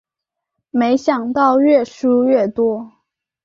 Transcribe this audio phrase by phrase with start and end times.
[0.71, 2.91] 没想到越输越多